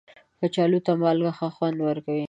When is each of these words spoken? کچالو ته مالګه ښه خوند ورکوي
کچالو 0.39 0.79
ته 0.85 0.91
مالګه 1.01 1.31
ښه 1.37 1.47
خوند 1.55 1.77
ورکوي 1.87 2.19